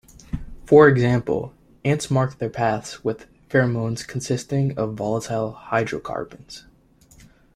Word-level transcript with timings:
For 0.65 0.87
example, 0.87 1.53
ants 1.85 2.09
mark 2.09 2.39
their 2.39 2.49
paths 2.49 3.03
with 3.03 3.27
pheromones 3.51 4.01
consisting 4.03 4.75
of 4.75 4.95
volatile 4.95 5.51
hydrocarbons. 5.51 6.65